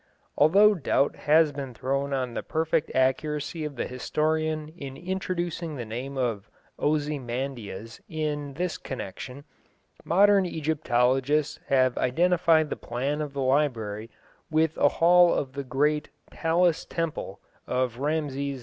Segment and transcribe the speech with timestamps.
[0.35, 5.85] Although doubt has been thrown on the perfect accuracy of the historian in introducing the
[5.85, 9.43] name of Osymandyas in this connection,
[10.03, 14.09] modern Egyptologists have identified the plan of the library
[14.49, 18.59] with a hall of the great "palace temple" of Rameses II.